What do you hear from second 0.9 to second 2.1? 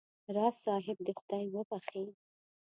دې خدای وبخښي.